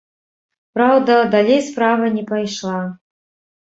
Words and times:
Праўда, 0.77 1.19
далей 1.37 1.63
справа 1.69 2.05
не 2.19 2.23
пайшла. 2.35 2.85